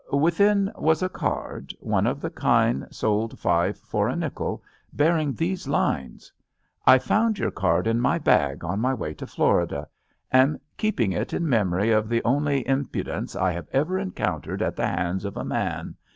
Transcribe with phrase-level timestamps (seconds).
[0.11, 5.67] Within was a card, one of the kind sold five for a nickel, bearing these
[5.67, 6.33] lines:
[6.87, 9.87] "I found your card in my bag on my way to Florida.
[10.31, 14.75] Am keeping it in memory of the only impu dence I have ever encountered at
[14.75, 15.93] the hands of a man.